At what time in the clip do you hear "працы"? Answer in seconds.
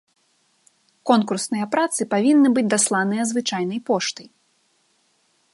1.75-2.01